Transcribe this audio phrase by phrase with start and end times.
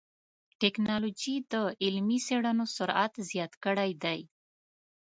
[0.61, 1.53] ټکنالوجي د
[1.83, 4.19] علمي څېړنو سرعت زیات کړی دی.